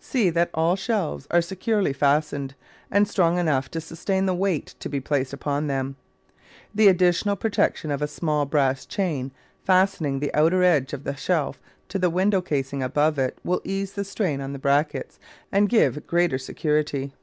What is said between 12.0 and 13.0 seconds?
window casing